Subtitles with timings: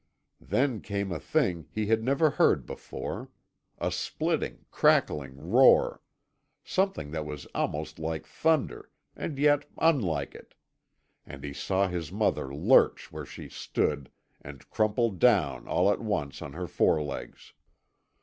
[0.41, 3.29] Then came a thing he had never heard before
[3.77, 6.01] a splitting, cracking roar
[6.63, 10.55] something that was almost like thunder and yet unlike it;
[11.23, 14.09] and he saw his mother lurch where she stood
[14.41, 17.53] and crumple down all at once on her fore legs.